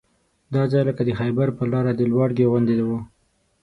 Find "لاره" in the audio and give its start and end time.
1.73-1.91